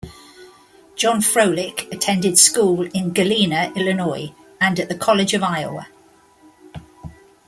John 0.95 1.21
Froelich 1.21 1.87
attended 1.91 2.35
school 2.39 2.87
in 2.91 3.13
Galena, 3.13 3.71
Illinois, 3.75 4.33
and 4.59 4.79
at 4.79 4.89
the 4.89 4.95
College 4.95 5.35
of 5.35 5.43
Iowa. 5.43 5.89